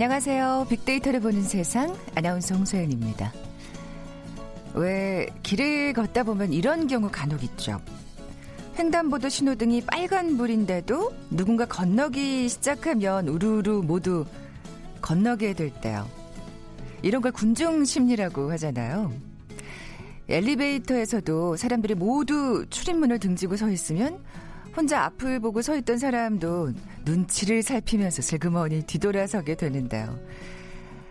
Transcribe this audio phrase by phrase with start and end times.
[0.00, 0.68] 안녕하세요.
[0.70, 3.32] 빅데이터를 보는 세상 아나운서 홍소연입니다.
[4.74, 7.80] 왜 길을 걷다 보면 이런 경우 간혹 있죠.
[8.78, 14.24] 횡단보도 신호등이 빨간불인데도 누군가 건너기 시작하면 우르르 모두
[15.02, 16.08] 건너게 될 때요.
[17.02, 19.12] 이런 걸 군중 심리라고 하잖아요.
[20.28, 24.20] 엘리베이터에서도 사람들이 모두 출입문을 등지고 서 있으면
[24.76, 26.72] 혼자 앞을 보고 서 있던 사람도
[27.04, 30.18] 눈치를 살피면서 슬그머니 뒤돌아서게 되는데요.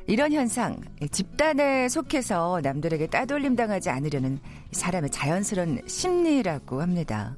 [0.07, 0.79] 이런 현상,
[1.11, 4.39] 집단에 속해서 남들에게 따돌림 당하지 않으려는
[4.71, 7.35] 사람의 자연스러운 심리라고 합니다.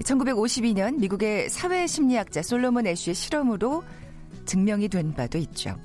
[0.00, 3.82] 1952년 미국의 사회심리학자 솔로몬 애쉬의 실험으로
[4.44, 5.76] 증명이 된 바도 있죠.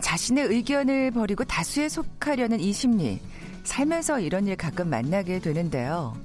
[0.00, 3.20] 자신의 의견을 버리고 다수에 속하려는 이 심리,
[3.64, 6.16] 살면서 이런 일 가끔 만나게 되는데요.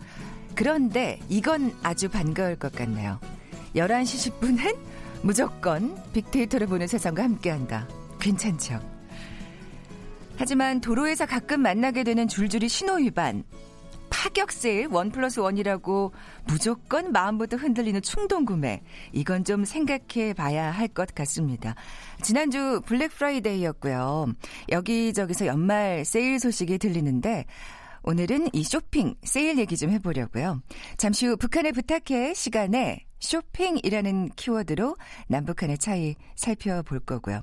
[0.55, 3.19] 그런데 이건 아주 반가울 것 같네요.
[3.75, 4.77] 11시 10분은
[5.21, 7.87] 무조건 빅데이터를 보는 세상과 함께한다.
[8.19, 8.79] 괜찮죠?
[10.37, 13.43] 하지만 도로에서 가끔 만나게 되는 줄줄이 신호 위반,
[14.09, 16.13] 파격세일 원 플러스 원이라고
[16.45, 18.81] 무조건 마음부터 흔들리는 충동 구매.
[19.13, 21.75] 이건 좀 생각해 봐야 할 것 같습니다.
[22.21, 24.27] 지난주 블랙 프라이데이였고요.
[24.69, 27.45] 여기저기서 연말 세일 소식이 들리는데
[28.07, 30.61] 오늘은 이 쇼핑, 세일 얘기 좀 해보려고요.
[30.97, 34.95] 잠시 후 북한을 부탁해 시간에 쇼핑이라는 키워드로
[35.27, 37.41] 남북한의 차이 살펴볼 거고요.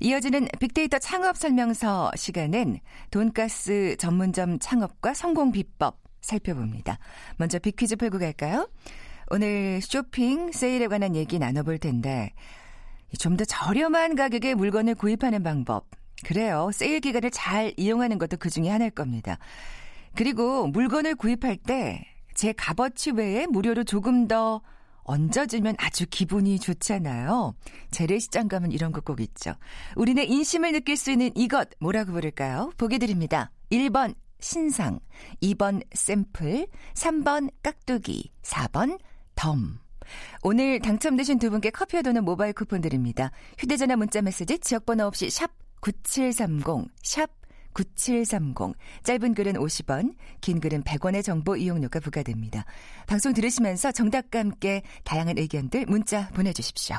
[0.00, 2.80] 이어지는 빅데이터 창업 설명서 시간엔
[3.12, 6.98] 돈가스 전문점 창업과 성공 비법 살펴봅니다.
[7.36, 8.68] 먼저 빅퀴즈 풀고 갈까요?
[9.30, 12.32] 오늘 쇼핑, 세일에 관한 얘기 나눠볼 텐데
[13.20, 15.86] 좀 더 저렴한 가격에 물건을 구입하는 방법.
[16.24, 16.70] 그래요.
[16.72, 19.38] 세일 기간을 잘 이용하는 것도 그 중에 하나일 겁니다.
[20.14, 24.62] 그리고 물건을 구입할 때 제 값어치 외에 무료로 조금 더
[25.04, 27.54] 얹어주면 아주 기분이 좋잖아요.
[27.90, 29.54] 재래시장 가면 이런 거 꼭 있죠.
[29.96, 32.72] 우리네 인심을 느낄 수 있는 이것 뭐라고 부를까요?
[32.78, 33.50] 보기 드립니다.
[33.70, 34.98] 1번 신상,
[35.42, 38.98] 2번 샘플, 3번 깍두기, 4번
[39.34, 39.78] 덤.
[40.42, 43.30] 오늘 당첨되신 두 분께 커피와 도는 모바일 쿠폰 드립니다.
[43.58, 47.30] 휴대전화 문자 메시지 지역번호 없이 샵 9730, 샵
[47.72, 48.74] 9730.
[49.02, 52.64] 짧은 글은 50원, 긴 글은 100원의 정보 이용료가 부과됩니다.
[53.06, 56.96] 방송 들으시면서 정답과 함께 다양한 의견들 문자 보내주십시오.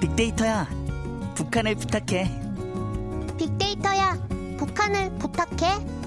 [0.00, 0.68] 빅데이터야,
[1.34, 2.30] 북한을 부탁해.
[3.38, 4.18] 빅데이터야,
[4.58, 6.01] 북한을 부탁해.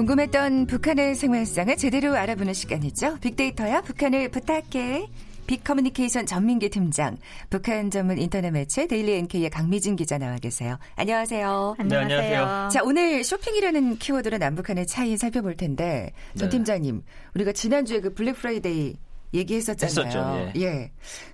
[0.00, 3.18] 궁금했던 북한의 생활상을 제대로 알아보는 시간이죠.
[3.20, 5.10] 빅데이터야 북한을 부탁해.
[5.46, 7.18] 빅커뮤니케이션 전민기 팀장,
[7.50, 10.78] 북한 전문 인터넷 매체 데일리 NK의 강미진 기자 나와 계세요.
[10.96, 11.76] 안녕하세요.
[11.84, 12.68] 네, 안녕하세요.
[12.72, 16.56] 자, 오늘 쇼핑이라는 키워드로 남북한의 차이 살펴볼 텐데, 전 네.
[16.56, 17.02] 팀장님,
[17.34, 18.94] 우리가 지난주에 그 블랙 프라이데이
[19.34, 20.06] 얘기했었잖아요.
[20.06, 20.62] 했었죠, 예.
[20.62, 20.92] 예.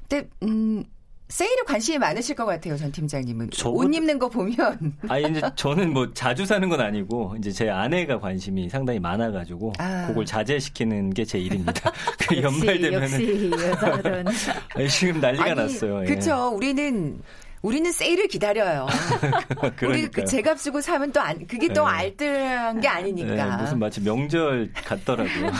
[0.09, 0.83] 근데, 음,
[1.28, 3.50] 세일에 관심이 많으실 것 같아요, 전 팀장님은.
[3.50, 3.69] 저...
[3.69, 4.97] 옷 입는 거 보면.
[5.09, 10.06] 아, 이제 저는 뭐 자주 사는 건 아니고, 이제 제 아내가 관심이 상당히 많아가지고, 아.
[10.06, 11.91] 그걸 자제시키는 게 제 일입니다.
[12.28, 13.03] 그 연말 되면은.
[13.03, 14.25] 역시 여자들은.
[14.88, 16.03] 지금 난리가 아니, 났어요.
[16.03, 16.06] 예.
[16.06, 16.53] 그쵸.
[16.54, 17.20] 우리는
[17.66, 18.87] 우리는 세일을 기다려요.
[19.82, 21.91] 우리 그 제 값 쓰고 사면 또 안, 그게 또 네.
[21.93, 23.34] 알뜰한 게 아니니까.
[23.56, 25.50] 네, 무슨 마치 명절 같더라고요.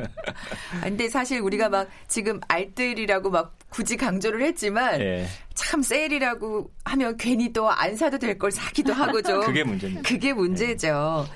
[0.82, 5.26] 근데 사실 우리가 막 지금 알뜰이라고 막 굳이 강조를 했지만 네.
[5.54, 9.40] 참 세일이라고 하면 괜히 또 안 사도 될 걸 사기도 하고 좀.
[9.46, 10.08] 그게 문제입니다.
[10.08, 11.26] 그게 문제죠.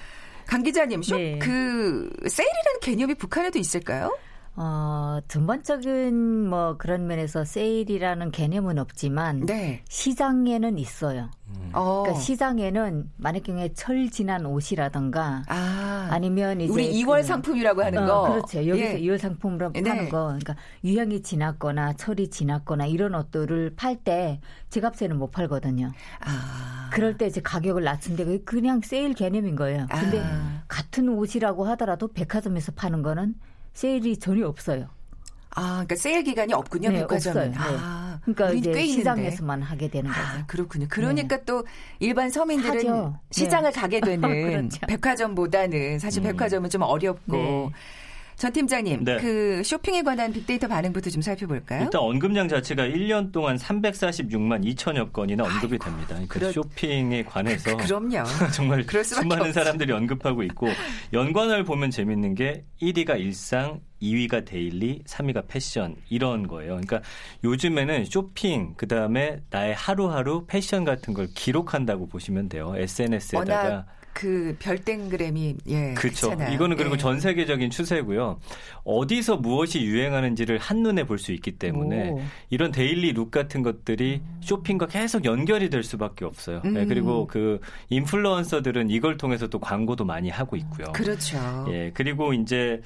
[0.46, 1.38] 강 기자님, 쇼, 네.
[1.38, 4.16] 그 세일이라는 개념이 북한에도 있을까요?
[4.56, 9.82] 어, 전반적인 뭐 그런 면에서 세일이라는 개념은 없지만 네.
[9.88, 11.30] 시장에는 있어요.
[11.48, 11.70] 음.
[11.72, 18.02] 그러니까 시장에는 만약 경우에 철 지난 옷이라든가 아, 니면 이제 우리 2월 그, 상품이라고 하는
[18.02, 18.66] 어, 거 그렇죠.
[18.66, 19.00] 여기서 예.
[19.00, 19.88] 2월 상품으로 네.
[19.88, 20.26] 하는 거.
[20.26, 25.92] 그러니까 유형이 지났거나 철이 지났거나 이런 옷들을 팔 때 제값에는 못 팔거든요.
[26.20, 26.90] 아.
[26.92, 29.86] 그럴 때 이제 가격을 낮춘데 그냥 세일 개념인 거예요.
[29.90, 30.62] 근데 아.
[30.68, 33.34] 같은 옷이라고 하더라도 백화점에서 파는 거는
[33.80, 34.88] 세일이 전혀 없어요.
[35.52, 36.90] 아, 그러니까 세일 기간이 없군요.
[36.90, 37.50] 네, 없어요.
[37.50, 37.54] 네.
[37.56, 40.26] 아, 그러니까 이제 시장에서만 하게 되는 아, 거죠.
[40.26, 40.86] 아, 그렇군요.
[40.90, 41.44] 그러니까 네.
[41.46, 41.64] 또
[41.98, 43.14] 일반 서민들은.
[43.30, 43.80] 시장을 네.
[43.80, 44.20] 가게 되는
[44.68, 44.86] 그렇죠.
[44.86, 46.24] 백화점보다는 사실 음.
[46.24, 47.70] 백화점은 좀 어렵고 네.
[48.40, 49.18] 전 팀장님, 네.
[49.18, 51.82] 그 쇼핑에 관한 빅데이터 반응부터 좀 살펴볼까요?
[51.82, 56.08] 일단 언급량 자체가 1년 동안 346만 2천여 건이나 언급이 아이고, 됩니다.
[56.08, 56.50] 그러니까 그러...
[56.50, 58.24] 쇼핑에 관해서 그, 그럼요.
[58.56, 59.52] 정말 수많은 없지.
[59.52, 60.68] 사람들이 언급하고 있고
[61.12, 66.80] 연관을 보면 재밌는 게 1위가 일상, 2위가 daily, 3위가 패션 이런 거예요.
[66.80, 67.02] 그러니까
[67.44, 72.72] 요즘에는 쇼핑 그다음에 나의 하루하루 패션 같은 걸 기록한다고 보시면 돼요.
[72.74, 76.32] SNS에다가 그 별땡그램이 예 그렇죠.
[76.32, 76.98] 이거는 그리고 예.
[76.98, 78.38] 전 세계적인 추세고요.
[78.84, 82.20] 어디서 무엇이 유행하는지를 한눈에 볼 수 있기 때문에 오.
[82.48, 86.62] 이런 daily look 같은 것들이 쇼핑과 계속 연결이 될 수밖에 없어요.
[86.64, 86.76] 예, 음.
[86.78, 87.60] 예, 그리고 그
[87.90, 90.86] 인플루언서들은 이걸 통해서 또 광고도 많이 하고 있고요.
[90.92, 91.38] 그렇죠.
[91.68, 92.80] 예, 그리고 이제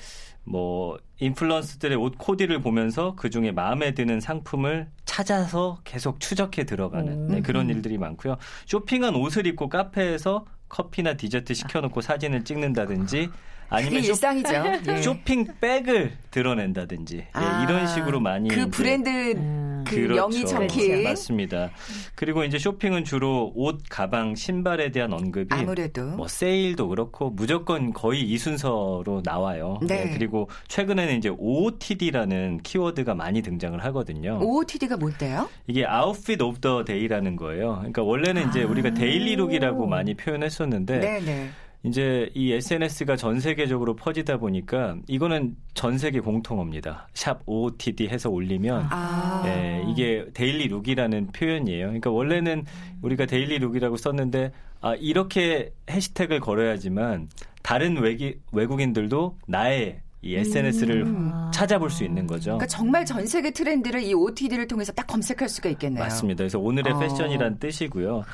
[0.44, 7.40] 뭐 인플루언서들의 옷 코디를 보면서 그 중에 마음에 드는 상품을 찾아서 계속 추적해 들어가는 네,
[7.40, 8.36] 그런 일들이 많고요.
[8.66, 13.30] 쇼핑한 옷을 입고 카페에서 커피나 디저트 시켜놓고 사진을 찍는다든지
[13.68, 14.52] 아니면 쇼, 일상이죠.
[14.88, 15.02] 예.
[15.02, 19.73] 쇼핑백을 드러낸다든지 예, 아, 예, 이런 식으로 많이 그 브랜드 음.
[19.84, 20.14] 그 그렇죠.
[20.14, 21.08] 명이 적힌 그렇죠.
[21.08, 21.70] 맞습니다.
[22.14, 28.22] 그리고 이제 쇼핑은 주로 옷, 가방, 신발에 대한 언급이 아무래도 뭐 세일도 그렇고 무조건 거의
[28.22, 29.78] 이 순서로 나와요.
[29.82, 30.04] 네.
[30.04, 30.14] 네.
[30.14, 34.38] 그리고 최근에는 이제 OOTD라는 키워드가 많이 등장을 하거든요.
[34.42, 35.48] OOTD가 뭔데요?
[35.66, 37.76] 이게 outfit of the day라는 거예요.
[37.76, 38.66] 그러니까 원래는 이제 아.
[38.66, 41.50] 우리가 daily look이라고 많이 표현했었는데 네네.
[41.84, 47.08] 이제 이 SNS가 전 세계적으로 퍼지다 보니까 이거는 전 세계 공통어입니다.
[47.12, 49.42] 샵 OOTD 해서 올리면 아.
[49.46, 51.86] 예, 이게 daily look이라는 표현이에요.
[51.86, 52.64] 그러니까 원래는
[53.02, 57.28] 우리가 daily look이라고 썼는데 아 이렇게 해시태그를 걸어야지만
[57.62, 61.32] 다른 외기, 외국인들도 나의 이 SNS를 음.
[61.52, 62.52] 찾아볼 수 있는 거죠.
[62.52, 66.02] 그러니까 정말 전 세계 트렌드를 이 OOTD를 통해서 딱 검색할 수가 있겠네요.
[66.02, 66.38] 맞습니다.
[66.38, 66.98] 그래서 오늘의 어.
[66.98, 68.24] 패션이란 뜻이고요.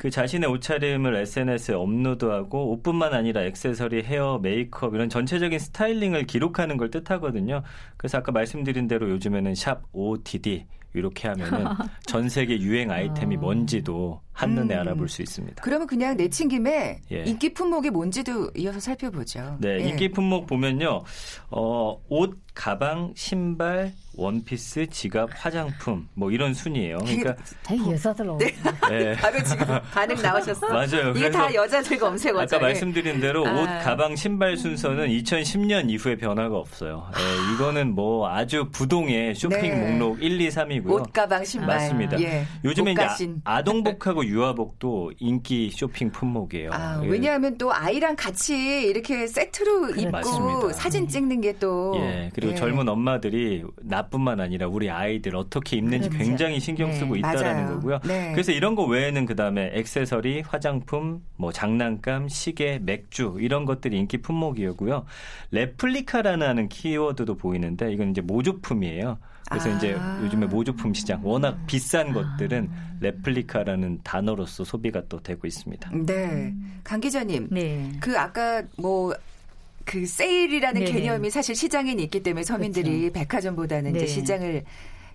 [0.00, 6.90] 그 자신의 옷차림을 SNS에 업로드하고 옷뿐만 아니라 액세서리, 헤어, 메이크업 이런 전체적인 스타일링을 기록하는 걸
[6.90, 7.62] 뜻하거든요.
[7.96, 11.64] 그래서 아까 말씀드린 대로 요즘에는 샵 OOTD 이렇게 하면은
[12.06, 13.38] 전 세계 유행 아이템이 어.
[13.40, 14.80] 뭔지도 한눈에 음.
[14.80, 15.62] 알아볼 수 있습니다.
[15.62, 17.24] 그러면 그냥 내친 김에 예.
[17.24, 19.56] 인기 품목이 뭔지도 이어서 살펴보죠.
[19.60, 19.88] 네, 예.
[19.88, 21.02] 인기 품목 보면요.
[21.50, 26.98] 어, 옷, 가방, 신발, 원피스, 지갑, 화장품 뭐 이런 순이에요.
[26.98, 27.36] 그러니까
[27.90, 28.54] 여자들 네.
[28.88, 29.14] 네.
[29.16, 30.68] 바로 지금 반응 나오셨어.
[30.68, 31.10] 맞아요.
[31.14, 32.40] 이게 다 여자들 검색어.
[32.40, 33.52] 아까 말씀드린 대로 아.
[33.52, 37.10] 옷, 가방, 신발 순서는 2010년 이후에 변화가 없어요.
[37.14, 39.90] 네, 이거는 뭐 아주 부동의 쇼핑 네.
[39.92, 40.90] 목록 1, 2, 3이고요.
[40.90, 41.76] 옷, 가방, 신발.
[41.76, 42.18] 맞습니다.
[42.20, 42.46] 예.
[42.64, 46.70] 요즘에 이제 아동복하고 유아복도 인기 쇼핑 품목이에요.
[46.72, 47.08] 아, 예.
[47.08, 50.72] 왜냐하면 또 아이랑 같이 이렇게 세트로 그래, 입고 맞습니다.
[50.72, 51.94] 사진 찍는 게 또.
[51.96, 52.30] 예.
[52.34, 52.56] 그리고 예.
[52.56, 56.24] 젊은 엄마들이 나뿐만 아니라 우리 아이들 어떻게 입는지 그렇죠.
[56.24, 57.18] 굉장히 신경 쓰고 네.
[57.20, 57.74] 있다라는 맞아요.
[57.76, 57.98] 거고요.
[58.04, 58.32] 네.
[58.32, 64.18] 그래서 이런 거 외에는 그 다음에 액세서리, 화장품, 뭐 장난감, 시계, 맥주 이런 것들이 인기
[64.18, 65.04] 품목이었고요.
[65.50, 69.18] 레플리카라는 키워드도 보이는데 이건 이제 모조품이에요.
[69.50, 69.76] 그래서 아.
[69.76, 72.68] 이제 요즘에 모조품 시장 워낙 비싼 것들은
[73.00, 75.90] 레플리카라는 단어로서 소비가 또 되고 있습니다.
[76.04, 76.54] 네.
[76.82, 77.48] 강 기자님.
[77.50, 77.92] 네.
[78.00, 83.12] 그 아까 뭐그 세일이라는 네 개념이 사실 시장에 있기 때문에 서민들이 그렇죠.
[83.12, 83.98] 백화점보다는 네.
[84.00, 84.64] 이제 시장을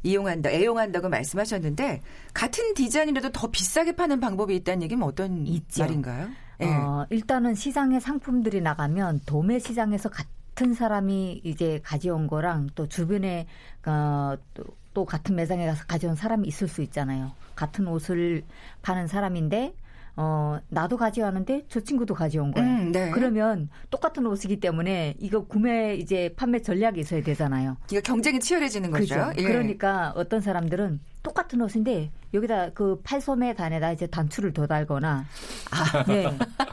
[0.04, 2.02] 이용한다, 애용한다고 말씀하셨는데
[2.34, 5.84] 같은 디자인이라도 더 비싸게 파는 방법이 있다는 얘기는 어떤 있죠.
[5.84, 6.30] 말인가요?
[6.60, 6.68] 네.
[6.68, 10.30] 어, 일단은 시장에 상품들이 나가면 도매 시장에서 같은
[10.74, 13.48] 사람이 이제 가져온 거랑 또 주변에
[13.86, 17.32] 어, 또, 또 같은 매장에 가서 가져온 사람이 있을 수 있잖아요.
[17.56, 18.44] 같은 옷을
[18.82, 19.74] 파는 사람인데
[20.18, 22.68] 어, 나도 가져왔는데 저 친구도 가져온 거예요.
[22.68, 23.12] 음, 네.
[23.12, 27.78] 그러면 똑같은 옷이기 때문에 이거 구매 이제 판매 전략이 있어야 되잖아요.
[27.92, 29.16] 이거 경쟁이 치열해지는 거죠.
[29.16, 29.42] 그렇죠.
[29.42, 29.44] 예.
[29.44, 35.26] 그러니까 어떤 사람들은 똑같은 옷인데 여기다 그 팔소매 단에다 이제 단추를 더 달거나
[35.72, 36.04] 아.
[36.04, 36.26] 네.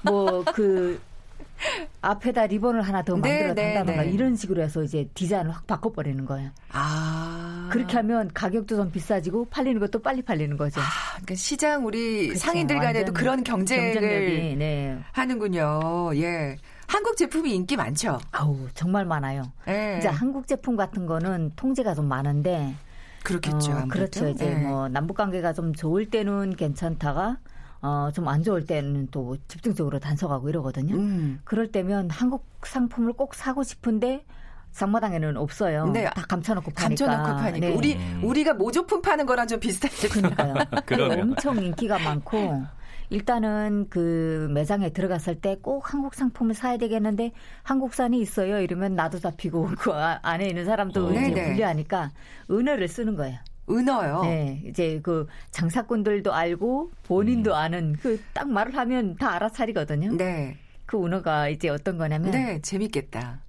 [0.02, 1.00] 뭐 그
[2.00, 5.66] 앞에다 리본을 하나 더 네, 만들어 네, 단다던가 네, 이런 식으로 해서 이제 디자인을 확
[5.66, 6.50] 바꿔버리는 거예요.
[6.70, 7.68] 아.
[7.72, 10.80] 그렇게 하면 가격도 좀 비싸지고 팔리는 것도 빨리 팔리는 거죠.
[10.80, 14.98] 아, 그러니까 시장 우리 그쵸, 상인들 간에도 그런 경쟁을 네.
[15.12, 16.10] 하는군요.
[16.14, 16.56] 예.
[16.86, 18.18] 한국 제품이 인기 많죠?
[18.32, 19.52] 아우, 정말 많아요.
[19.66, 19.98] 네.
[19.98, 22.74] 이제 한국 제품 같은 거는 통제가 좀 많은데
[23.24, 23.72] 그렇겠죠.
[23.72, 24.28] 어, 그렇죠.
[24.28, 24.54] 이제 네.
[24.54, 27.36] 뭐 남북 관계가 좀 좋을 때는 괜찮다가
[27.80, 30.94] 어, 좀 안 좋을 때는 또 집중적으로 단속하고 이러거든요.
[30.96, 31.40] 음.
[31.44, 34.24] 그럴 때면 한국 상품을 꼭 사고 싶은데
[34.72, 35.86] 상마당에는 없어요.
[35.86, 36.04] 네.
[36.04, 37.06] 다 감춰놓고 파니까.
[37.06, 37.66] 감춰놓고 파니까.
[37.68, 37.74] 네.
[37.74, 40.08] 우리 우리가 모조품 파는 거랑 좀 비슷하죠.
[40.08, 40.54] 그러니까요.
[41.22, 42.64] 엄청 인기가 많고
[43.10, 47.32] 일단은 그 매장에 들어갔을 때 꼭 한국 상품을 사야 되겠는데
[47.62, 48.60] 한국산이 있어요.
[48.60, 51.10] 이러면 나도 잡히고 그 아, 안에 있는 사람도 어.
[51.12, 52.10] 이제 불리하니까
[52.50, 53.38] 은어를 쓰는 거예요.
[53.70, 54.22] 은어요.
[54.22, 57.56] 네, 이제 그 장사꾼들도 알고 본인도 음.
[57.56, 60.12] 아는 그 딱 말을 하면 다 알아차리거든요.
[60.16, 60.56] 네.
[60.86, 63.40] 그 은어가 이제 어떤 거냐면 네, 재밌겠다.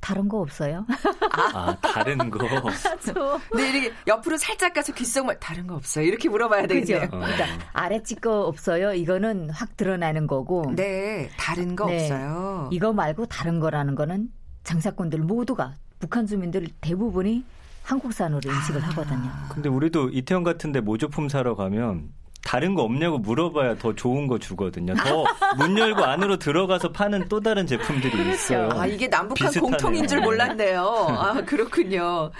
[0.00, 0.86] 다른 거 없어요?
[1.32, 2.38] 아, 다른 거.
[3.56, 6.04] 네, 이렇게 옆으로 살짝 가서 귓속말 다른 거 없어요?
[6.04, 7.00] 이렇게 물어봐야 되겠네요.
[7.00, 7.10] 그죠?
[7.10, 8.92] 그러니까 아래집 거 없어요.
[8.92, 10.72] 이거는 확 드러나는 거고.
[10.76, 12.68] 네, 다른 거 네, 없어요.
[12.70, 14.28] 이거 말고 다른 거라는 거는
[14.64, 17.44] 장사꾼들 모두가 북한 주민들 대부분이
[17.84, 18.88] 한국산으로 인식을 아.
[18.88, 19.30] 하거든요.
[19.48, 22.08] 근데 우리도 이태원 같은데 모조품 사러 가면
[22.44, 24.94] 다른 거 없냐고 물어봐야 더 좋은 거 주거든요.
[24.94, 25.24] 더
[25.56, 28.30] 문 열고 안으로 들어가서 파는 또 다른 제품들이 그렇죠.
[28.32, 28.68] 있어요.
[28.72, 29.70] 아, 이게 남북한 비슷하네요.
[29.70, 30.80] 공통인 줄 몰랐네요.
[31.08, 32.30] 아, 그렇군요.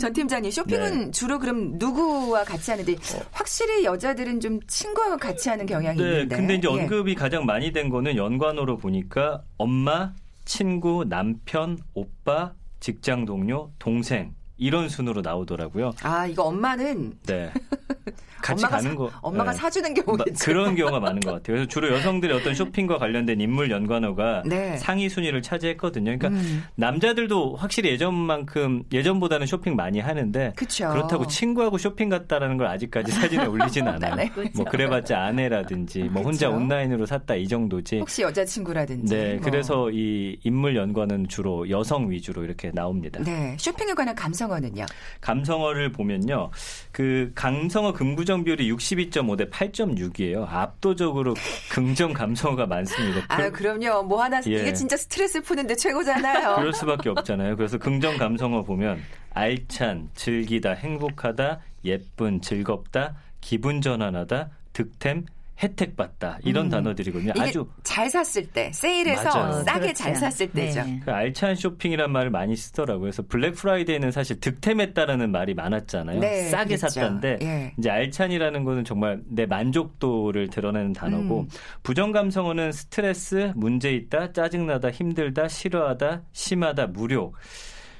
[0.00, 1.10] 전 팀장님, 쇼핑은 네.
[1.10, 2.94] 주로 그럼 누구와 같이 하는데
[3.32, 6.36] 확실히 여자들은 좀 친구와 같이 하는 경향이 네, 있는데.
[6.36, 6.72] 근데 이제 예.
[6.72, 7.14] 언급이 예.
[7.16, 10.12] 가장 많이 된 거는 연관어로 보니까 엄마,
[10.44, 15.92] 친구, 남편, 오빠, 직장 동료, 동생 이런 순으로 나오더라고요.
[16.02, 17.50] 아, 이거 엄마는 네.
[18.42, 19.56] 같이 가는 거 엄마가 네.
[19.58, 20.44] 사주는 경우겠죠.
[20.44, 21.42] 그런 경우가 많은 것 같아요.
[21.56, 24.76] 그래서 주로 여성들의 어떤 쇼핑과 관련된 인물 연관어가 네.
[24.78, 26.16] 상위 순위를 차지했거든요.
[26.18, 26.64] 그러니까 음.
[26.76, 30.88] 남자들도 확실히 예전만큼 예전보다는 쇼핑 많이 하는데 그쵸.
[30.88, 34.14] 그렇다고 친구하고 쇼핑 갔다라는 걸 아직까지 사진에 올리지는 않아요.
[34.14, 34.52] 네, 그렇죠.
[34.54, 37.98] 뭐 그래봤자 아내라든지 뭐 혼자 온라인으로 샀다 이 정도지.
[37.98, 39.14] 혹시 여자친구라든지.
[39.14, 39.42] 네, 뭐.
[39.44, 43.20] 그래서 이 인물 연관은 주로 여성 위주로 이렇게 나옵니다.
[43.24, 44.86] 네, 쇼핑에 관한 감성 어는요?
[45.20, 46.50] 감성어를 보면요,
[46.92, 50.46] 그 감성어 긍부정 비율이 62.5 대 8.6이에요.
[50.48, 51.34] 압도적으로
[51.70, 53.24] 긍정 감성어가 많습니다.
[53.28, 54.02] 아, 그럼요.
[54.02, 54.60] 뭐 하나 예.
[54.60, 56.56] 이게 진짜 스트레스 푸는데 최고잖아요.
[56.56, 57.56] 그럴 수밖에 없잖아요.
[57.56, 59.00] 그래서 긍정 감성어 보면
[59.34, 65.24] 알찬, 즐기다, 행복하다, 예쁜, 즐겁다, 기분 전환하다, 득템,
[65.60, 66.70] 혜택 받다 이런 음.
[66.70, 67.32] 단어들이거든요.
[67.38, 69.64] 아주 잘 샀을 때 세일해서 맞아요.
[69.64, 69.94] 싸게 그렇죠.
[69.94, 70.84] 잘 샀을 때죠.
[70.84, 71.00] 네.
[71.04, 73.00] 그 알찬 쇼핑이란 말을 많이 쓰더라고요.
[73.02, 76.20] 그래서 블랙 프라이데이는 사실 득템했다라는 말이 많았잖아요.
[76.20, 76.88] 네, 싸게 그렇죠.
[76.88, 77.72] 샀다인데 예.
[77.76, 81.48] 이제 알찬이라는 거는 정말 내 만족도를 드러내는 단어고 음.
[81.82, 87.32] 부정 감성어는 스트레스, 문제 있다, 짜증나다, 힘들다, 싫어하다, 심하다, 무료.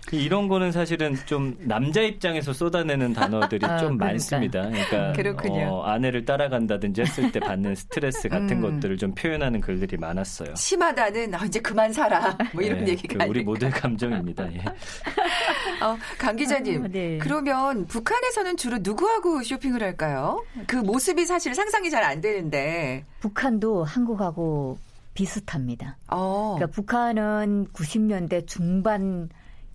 [0.08, 4.06] 그 이런 거는 사실은 좀 남자 입장에서 쏟아내는 단어들이 아, 좀 그러니까.
[4.06, 4.70] 많습니다.
[5.14, 8.62] 그러니까 어, 아내를 따라간다든지 했을 때 받는 스트레스 같은 음.
[8.62, 10.54] 것들을 좀 표현하는 글들이 많았어요.
[10.54, 14.50] 심하다는 아, 이제 그만 살아 뭐 이런 네, 얘기가 그 우리 모두의 감정입니다.
[14.54, 14.60] 예.
[15.84, 17.18] 어, 강 기자님, 아, 네.
[17.18, 20.42] 그러면 북한에서는 주로 누구하고 쇼핑을 할까요?
[20.66, 23.04] 그 모습이 사실 상상이 잘 안 되는데.
[23.20, 24.78] 북한도 한국하고
[25.12, 25.98] 비슷합니다.
[26.06, 26.54] 어.
[26.56, 29.28] 그러니까 북한은 90년대 중반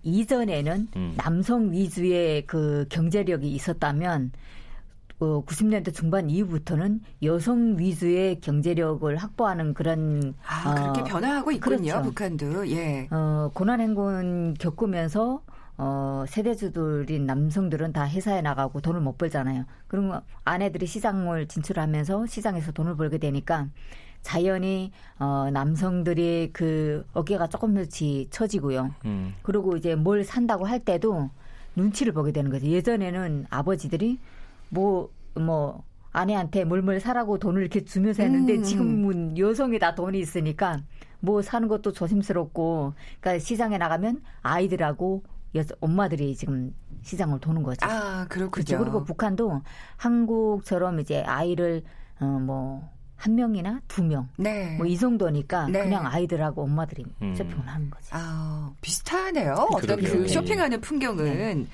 [0.04, 1.14] 이전에는 음.
[1.16, 4.32] 남성 위주의 그 경제력이 있었다면
[5.20, 11.76] 어, 90년대 중반 이후부터는 여성 위주의 경제력을 확보하는 그런 아, 그렇게 어, 변화하고 있군요.
[11.76, 12.02] 그렇죠.
[12.02, 13.08] 북한도 예.
[13.10, 15.42] 어, 고난 행군 겪으면서
[15.76, 19.64] 어, 세대주들인 남성들은 다 회사에 나가고 돈을 못 벌잖아요.
[19.88, 23.68] 그럼 아내들이 시장을 진출하면서 시장에서 돈을 벌게 되니까
[24.24, 28.94] 자연히 어 남성들이 그 어깨가 조금씩 처지고요.
[29.04, 29.34] 음.
[29.42, 31.30] 그리고 이제 뭘 산다고 할 때도
[31.76, 32.66] 눈치를 보게 되는 거죠.
[32.66, 34.18] 예전에는 아버지들이
[34.70, 38.62] 뭐뭐 뭐 아내한테 뭘뭘 사라고 돈을 이렇게 주면서 했는데 음.
[38.62, 40.80] 지금은 여성이 다 돈이 있으니까
[41.20, 45.22] 뭐 사는 것도 조심스럽고 그러니까 시장에 나가면 아이들하고
[45.54, 47.86] 여자, 엄마들이 지금 시장을 도는 거죠.
[47.86, 48.50] 아, 그렇군요.
[48.50, 48.78] 그렇죠.
[48.78, 49.60] 그리고 북한도
[49.96, 51.82] 한국처럼 이제 아이를
[52.20, 54.76] 어 뭐 한 명이나 두 명, 네.
[54.76, 55.82] 뭐이 정도니까 네.
[55.84, 57.34] 그냥 아이들하고 엄마들이 음.
[57.34, 58.08] 쇼핑을 하는 거죠.
[58.10, 59.68] 아, 비슷하네요.
[59.72, 60.28] 어떤 그 네.
[60.28, 61.24] 쇼핑하는 풍경은.
[61.24, 61.66] 네.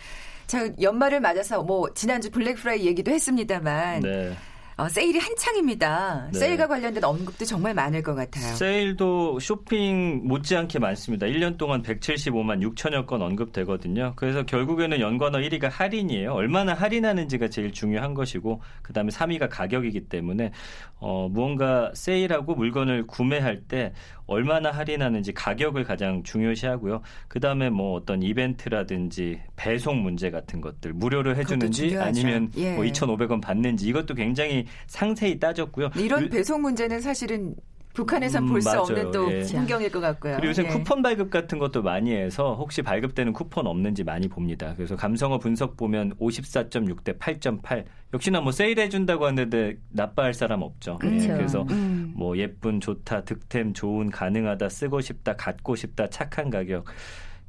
[0.46, 4.36] 자, 연말을 맞아서 뭐 지난주 블랙 프라이 얘기도 했습니다만 네.
[4.80, 6.28] 어, 세일이 한창입니다.
[6.32, 6.38] 네.
[6.38, 8.54] 세일과 관련된 언급도 정말 많을 것 같아요.
[8.54, 11.26] 세일도 쇼핑 못지않게 많습니다.
[11.26, 14.14] 1년 동안 175만 6천여 건 언급되거든요.
[14.16, 16.32] 그래서 결국에는 연관어 1위가 할인이에요.
[16.32, 20.50] 얼마나 할인하는지가 제일 중요한 것이고 그다음에 3위가 가격이기 때문에
[20.98, 23.92] 어, 무언가 세일하고 물건을 구매할 때
[24.30, 27.02] 얼마나 할인하는지 가격을 가장 중요시하고요.
[27.26, 32.76] 그 다음에 뭐 어떤 이벤트라든지 배송 문제 같은 것들 무료로 해주는지 아니면 예.
[32.76, 35.90] 뭐 2,500원 받는지 이것도 굉장히 상세히 따졌고요.
[35.96, 37.56] 이런 배송 문제는 사실은
[37.92, 39.42] 북한에선 음, 볼수 없는 또 예.
[39.42, 40.36] 풍경일 것 같고요.
[40.36, 40.68] 그리고 요새 예.
[40.68, 44.74] 쿠폰 발급 같은 것도 많이 해서 혹시 발급되는 쿠폰 없는지 많이 봅니다.
[44.76, 50.98] 그래서 감성어 분석 보면 54.6 대 8.8 역시나 뭐 세일해 준다고 하는데 나빠할 사람 없죠.
[51.04, 51.08] 예.
[51.08, 51.28] 그렇죠.
[51.34, 52.12] 그래서 음.
[52.14, 56.84] 뭐 예쁜 좋다 득템 좋은 가능하다 쓰고 싶다 갖고 싶다 착한 가격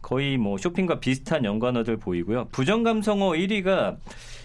[0.01, 2.48] 거의 뭐 쇼핑과 비슷한 연관어들 보이고요.
[2.51, 3.98] 부정 감성어 1위가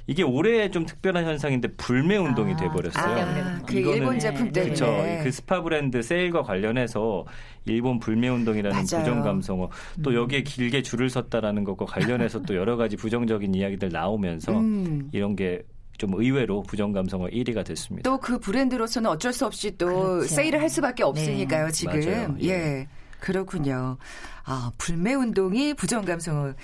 [0.09, 3.05] 이게 올해 좀 특별한 현상인데 불매 운동이 아, 돼버렸어요.
[3.05, 4.75] 아, 그 일본 제품 때문에.
[4.75, 5.25] 그렇죠.
[5.25, 7.25] 그 스파 브랜드 세일과 관련해서
[7.65, 8.85] 일본 불매 운동이라는 맞아요.
[9.05, 9.69] 부정 감성어
[10.05, 10.15] 또 음.
[10.15, 15.11] 여기에 길게 줄을 섰다라는 것과 관련해서 또 여러 가지 부정적인 이야기들 나오면서 음.
[15.13, 18.09] 이런 게좀 의외로 부정 감성어 1위가 됐습니다.
[18.09, 20.29] 또 그 브랜드로서는 어쩔 수 없이 또 그렇죠.
[20.29, 21.73] 세일을 할 수밖에 없으니까요, 네.
[21.73, 22.01] 지금.
[22.01, 22.37] 맞아요.
[22.43, 22.49] 예.
[22.49, 22.89] 예.
[23.19, 23.97] 그렇군요.
[24.45, 26.55] 아, 불매 운동이 부정 감성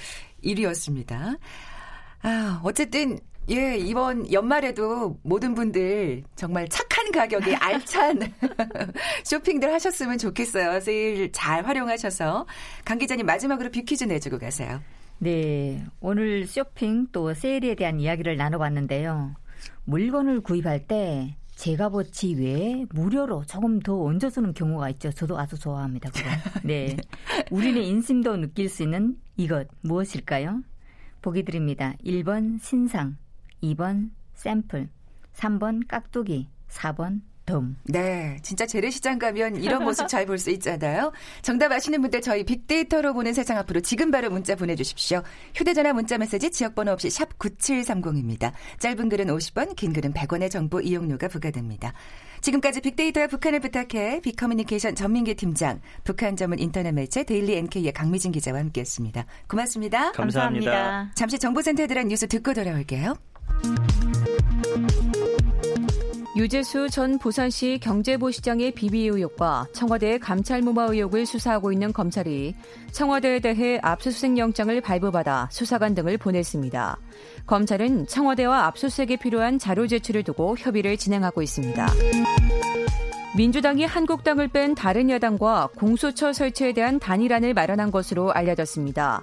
[0.44, 1.36] 1위였습니다.
[2.22, 3.18] 아, 어쨌든
[3.50, 8.20] 예, 이번 연말에도 모든 분들 정말 착한 가격에 알찬
[9.24, 10.80] 쇼핑들 하셨으면 좋겠어요.
[10.80, 12.46] 세일 잘 활용하셔서.
[12.84, 14.80] 강 기자님 마지막으로 뷰퀴즈 내주고 가세요.
[15.18, 15.84] 네.
[16.00, 19.34] 오늘 쇼핑 또 세일에 대한 이야기를 나눠봤는데요.
[19.84, 25.12] 물건을 구입할 때 제값어치 외에 무료로 조금 더 얹어주는 경우가 있죠.
[25.12, 26.10] 저도 아주 좋아합니다.
[26.10, 26.28] 그거.
[26.64, 26.96] 네.
[27.50, 30.62] 우리는 인심도 느낄 수 있는 이것 무엇일까요?
[31.20, 31.94] 보기 드립니다.
[32.04, 33.16] 1번 신상,
[33.62, 34.88] 2번 샘플,
[35.34, 37.76] 3번 깍두기, 4번 덤.
[37.84, 41.12] 네, 진짜 재래시장 가면 이런 모습 잘 볼 수 있잖아요.
[41.42, 45.22] 정답 아시는 분들 저희 빅데이터로 보는 세상 앞으로 지금 바로 문자 보내주십시오.
[45.54, 48.52] 휴대전화 문자 메시지 지역번호 없이 샵 9730입니다.
[48.78, 51.92] 짧은 글은 50원, 긴 글은 100원의 정보 이용료가 부과됩니다.
[52.42, 58.60] 지금까지 빅데이터와 북한을 부탁해 빅커뮤니케이션 전민기 팀장, 북한 전문 인터넷 매체 데일리 NK의 강미진 기자와
[58.60, 59.26] 함께했습니다.
[59.48, 60.12] 고맙습니다.
[60.12, 60.70] 감사합니다.
[60.70, 61.14] 감사합니다.
[61.16, 63.14] 잠시 정보센터에 들어간 뉴스 듣고 돌아올게요.
[66.34, 72.54] 유재수 전 부산시 경제부시장의 비위 의혹과 청와대 감찰 무마 의혹을 수사하고 있는 검찰이
[72.90, 76.98] 청와대에 대해 압수수색 영장을 발부받아 수사관 등을 보냈습니다.
[77.46, 81.86] 검찰은 청와대와 압수수색에 필요한 자료 제출을 두고 협의를 진행하고 있습니다.
[83.36, 89.22] 민주당이 한국당을 뺀 다른 여당과 공수처 설치에 대한 단일안을 마련한 것으로 알려졌습니다.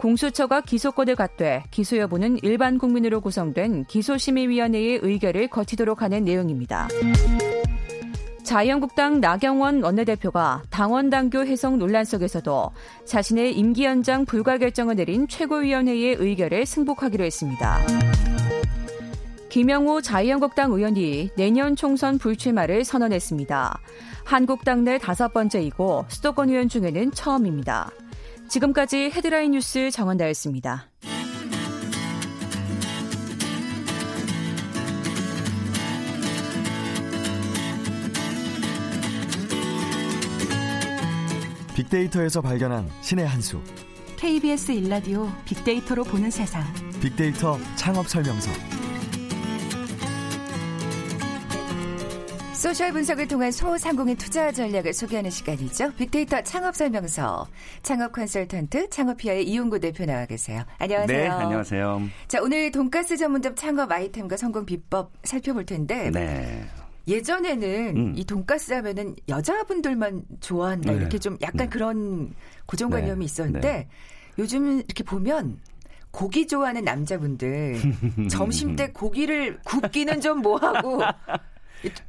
[0.00, 6.88] 공수처가 기소권을 갖되 기소 여부는 일반 국민으로 구성된 기소심의위원회의 의결을 거치도록 하는 내용입니다.
[8.42, 12.70] 자유한국당 나경원 원내대표가 당원 당규 해석 논란 속에서도
[13.04, 17.80] 자신의 임기 연장 불가 결정을 내린 최고위원회의 의결에 승복하기로 했습니다.
[19.50, 23.78] 김영우 자유한국당 의원이 내년 총선 불출마를 선언했습니다.
[24.24, 27.90] 한국당 내 다섯 번째이고 수도권 의원 중에는 처음입니다.
[28.50, 30.88] 지금까지 헤드라인 뉴스 정원다였습니다.
[41.76, 43.62] 빅데이터에서 발견한 신의 한 수.
[44.16, 46.64] KBS 일라디오 빅데이터로 보는 세상.
[47.00, 48.50] 빅데이터 창업 설명서.
[52.60, 55.94] 소셜 분석을 통한 소상공인 투자 전략을 소개하는 시간이죠.
[55.94, 57.48] 빅데이터 창업 설명서.
[57.82, 60.62] 창업 컨설턴트 창업피아의 이용구 대표 나와 계세요.
[60.76, 61.18] 안녕하세요.
[61.18, 62.02] 네, 안녕하세요.
[62.28, 66.10] 자, 오늘 돈가스 전문점 창업 아이템과 성공 비법 살펴볼 텐데.
[66.10, 66.66] 네.
[67.08, 68.12] 예전에는 음.
[68.14, 70.92] 이 돈가스 하면은 여자분들만 좋아한다.
[70.92, 70.98] 네.
[70.98, 71.68] 이렇게 좀 약간 네.
[71.70, 72.34] 그런
[72.66, 73.24] 고정관념이 네.
[73.24, 73.88] 있었는데 네.
[74.38, 75.58] 요즘 이렇게 보면
[76.10, 77.78] 고기 좋아하는 남자분들
[78.28, 81.00] 점심 때 고기를 굽기는 좀 뭐하고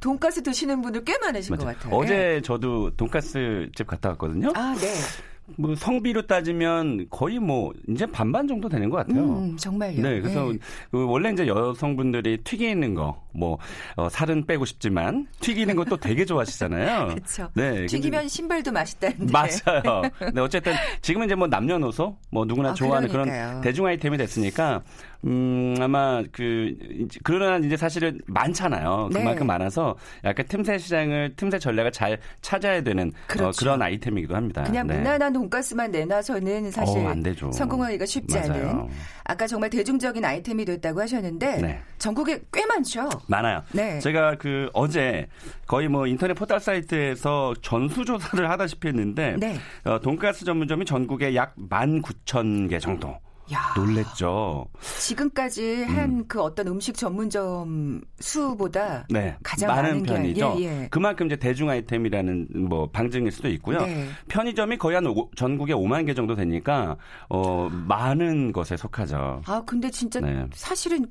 [0.00, 1.66] 돈가스 드시는 분들 꽤 많으신 맞아요.
[1.74, 1.94] 것 같아요.
[1.98, 4.52] 어제 저도 돈가스 집 갔다 왔거든요.
[4.54, 4.88] 아, 네.
[5.56, 9.22] 뭐 성비로 따지면 거의 뭐 이제 반반 정도 되는 것 같아요.
[9.22, 10.00] 음, 정말요.
[10.00, 10.58] 네, 그래서 네.
[10.90, 13.58] 그 원래 이제 여성분들이 튀기는 거, 뭐
[13.96, 17.08] 어, 살은 빼고 싶지만 튀기는 것도 되게 좋아하시잖아요.
[17.14, 17.50] 그렇죠.
[17.54, 19.32] 네, 튀기면 신발도 맛있다는데.
[19.32, 20.02] 맞아요.
[20.32, 23.48] 네, 어쨌든 지금은 이제 뭐 남녀노소 뭐 누구나 아, 좋아하는 그러니까요.
[23.48, 24.82] 그런 대중 아이템이 됐으니까
[25.24, 26.74] 음, 아마 그,
[27.22, 29.10] 그러나 이제 사실은 많잖아요.
[29.12, 29.44] 그만큼 네.
[29.44, 33.48] 많아서 약간 틈새 시장을, 틈새 전략을 잘 찾아야 되는 어, 그렇죠.
[33.48, 34.64] 어, 그런 아이템이기도 합니다.
[34.64, 34.98] 그냥 네.
[34.98, 38.70] 무난한 돈가스만 내놔서는 사실 어, 성공하기가 쉽지 맞아요.
[38.70, 38.88] 않은.
[39.24, 41.80] 아까 정말 대중적인 아이템이 됐다고 하셨는데 네.
[41.98, 43.08] 전국에 꽤 많죠.
[43.28, 43.62] 많아요.
[43.72, 44.00] 네.
[44.00, 45.28] 제가 그 어제
[45.66, 49.56] 거의 뭐 인터넷 포털 사이트에서 전수조사를 하다시피 했는데 네.
[49.84, 53.16] 어, 돈가스 전문점이 전국에 약 19,000개 정도.
[53.52, 54.66] 야, 놀랬죠.
[55.00, 56.44] 지금까지 한그 음.
[56.44, 60.56] 어떤 음식 전문점 수보다 네, 가장 많은, 많은 편이죠.
[60.58, 60.88] 예, 예.
[60.90, 63.80] 그만큼 이제 대중 아이템이라는 뭐 방증일 수도 있고요.
[63.84, 64.08] 네.
[64.28, 66.96] 편의점이 거의 한 오, 전국에 5만 개 정도 되니까
[67.28, 69.42] 어 많은 것에 속하죠.
[69.46, 70.46] 아 근데 진짜 네.
[70.52, 71.06] 사실은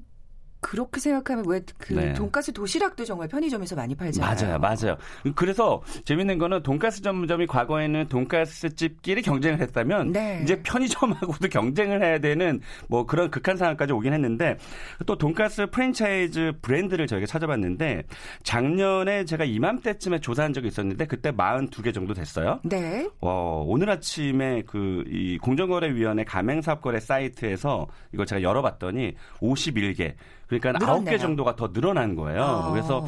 [0.61, 2.13] 그렇게 생각하면 왜그 네.
[2.13, 4.59] 돈가스 도시락도 정말 편의점에서 많이 팔잖아요.
[4.59, 4.97] 맞아요, 맞아요.
[5.35, 10.39] 그래서 재밌는 거는 돈가스 전문점이 과거에는 돈가스 집끼리 경쟁을 했다면 네.
[10.43, 14.57] 이제 편의점하고도 경쟁을 해야 되는 뭐 그런 극한 상황까지 오긴 했는데
[15.05, 18.03] 또 돈가스 프랜차이즈 브랜드를 저희가 찾아봤는데
[18.43, 22.59] 작년에 제가 이맘때쯤에 조사한 적이 있었는데 그때 42개 정도 됐어요.
[22.63, 23.07] 네.
[23.19, 30.13] 어, 오늘 아침에 그 이 공정거래위원회 가맹사업거래 사이트에서 이걸 제가 열어봤더니 51개.
[30.59, 32.41] 그러니까 아홉 개 정도가 더 늘어난 거예요.
[32.41, 32.71] 어.
[32.71, 33.05] 그래서